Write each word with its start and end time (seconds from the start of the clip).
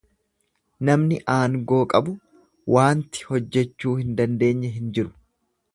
Namni 0.87 1.19
aangoo 1.33 1.83
qabu 1.91 2.15
waanti 2.77 3.29
hojjechuu 3.33 3.95
hin 4.01 4.21
dandeenye 4.23 4.75
hin 4.79 4.93
jiru. 4.99 5.17